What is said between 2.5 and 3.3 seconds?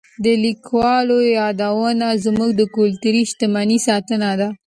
د کلتوري